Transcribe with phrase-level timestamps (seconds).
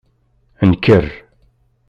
[0.69, 1.05] Nker!